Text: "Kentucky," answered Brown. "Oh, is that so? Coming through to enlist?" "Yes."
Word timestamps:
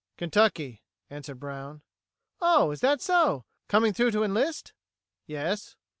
"Kentucky," 0.17 0.81
answered 1.11 1.39
Brown. 1.39 1.83
"Oh, 2.41 2.71
is 2.71 2.79
that 2.79 3.01
so? 3.03 3.45
Coming 3.67 3.93
through 3.93 4.09
to 4.13 4.23
enlist?" 4.23 4.73
"Yes." 5.27 5.75